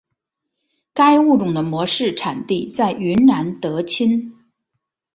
[0.95, 4.33] 该物种的模式产地在云南德钦。